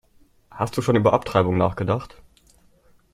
Hast 0.49 0.75
du 0.75 0.81
schon 0.81 0.95
über 0.95 1.13
Abtreibung 1.13 1.57
nachgedacht? 1.59 2.23